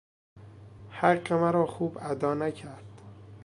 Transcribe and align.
حق 0.89 1.33
مرا 1.33 1.65
خوب 1.65 1.97
ادا 2.01 2.33
نکرد. 2.33 3.01